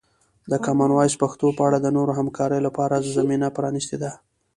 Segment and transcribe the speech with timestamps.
[0.51, 4.11] د کامن وایس پښتو په اړه د نورو همکاریو لپاره زمینه پرانیستې ده.